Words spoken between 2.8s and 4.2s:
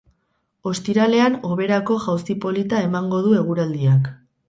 emango du eguraldiak.